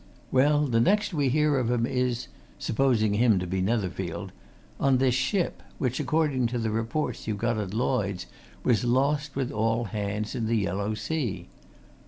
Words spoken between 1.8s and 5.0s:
is supposing him to be Netherfield on